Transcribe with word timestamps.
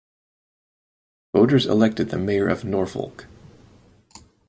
Voters 1.35 1.67
elected 1.67 2.09
the 2.09 2.17
Mayor 2.17 2.47
of 2.47 2.65
Norfolk. 2.65 3.27